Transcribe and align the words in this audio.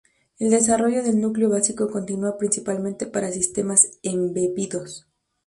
El 0.39 0.49
desarrollo 0.49 1.03
del 1.03 1.21
núcleo 1.21 1.47
básico 1.47 1.91
continúa, 1.91 2.39
principalmente 2.39 3.05
para 3.05 3.31
sistemas 3.31 3.99
embebidos. 4.01 5.05